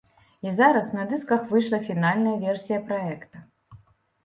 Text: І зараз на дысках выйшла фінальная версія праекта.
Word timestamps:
І 0.47 0.53
зараз 0.59 0.87
на 0.99 1.03
дысках 1.11 1.41
выйшла 1.51 1.79
фінальная 1.89 2.35
версія 2.47 2.83
праекта. 2.91 3.47